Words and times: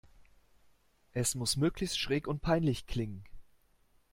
Es 1.13 1.35
muss 1.35 1.57
möglichst 1.57 1.99
schräg 1.99 2.27
und 2.27 2.41
peinlich 2.41 2.87
klingen. 2.87 3.23